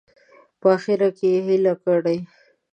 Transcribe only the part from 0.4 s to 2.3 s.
په اخره کې یې هیله کړې.